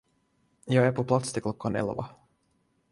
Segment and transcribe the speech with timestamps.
[0.65, 2.09] Jag är på plats till klockan elva.